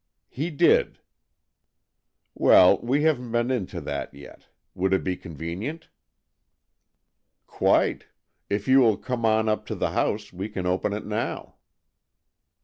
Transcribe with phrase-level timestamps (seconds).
[0.41, 0.97] "He did."
[2.35, 4.47] ''Well, we haven't been into that yet.
[4.73, 5.89] Would it be convenient?"
[7.45, 8.05] 98 AN EXCHANGE OF SOULS ''Quite.
[8.49, 11.57] If you will come on up to the house, we can open it now."